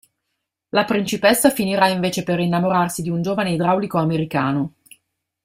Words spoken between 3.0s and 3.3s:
di un